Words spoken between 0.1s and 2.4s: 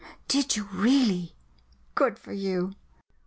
Did you really? Good for